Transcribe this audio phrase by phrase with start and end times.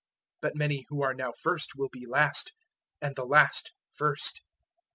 [0.41, 2.53] 010:031 But many who are now first will be last,
[3.03, 4.41] and the last, first."